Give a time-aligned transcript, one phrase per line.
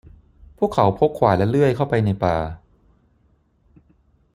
[0.57, 2.35] พวกเขาพกขวานและเลื่อยเข้าไปในป่า